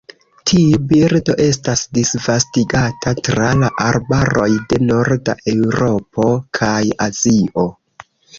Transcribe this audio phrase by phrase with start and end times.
[0.51, 6.27] Tiu birdo estas disvastigata tra la arbaroj de norda Eŭropo
[6.61, 7.69] kaj Azio.